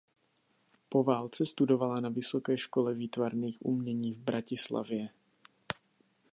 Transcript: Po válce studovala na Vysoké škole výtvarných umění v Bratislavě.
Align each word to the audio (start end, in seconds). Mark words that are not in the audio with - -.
Po 0.89 1.03
válce 1.03 1.45
studovala 1.45 1.99
na 1.99 2.09
Vysoké 2.09 2.57
škole 2.57 2.93
výtvarných 2.93 3.65
umění 3.65 4.13
v 4.13 4.17
Bratislavě. 4.17 5.09